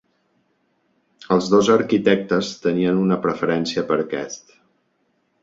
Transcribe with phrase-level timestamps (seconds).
[1.35, 4.59] Els dos arquitectes tenien una preferència per a aquest.